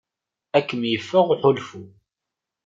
Ad 0.57 0.63
kem-yeffeɣ 0.67 1.27
uḥulfu. 1.33 1.83